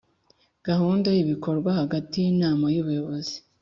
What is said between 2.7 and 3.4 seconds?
y Ubuyobozi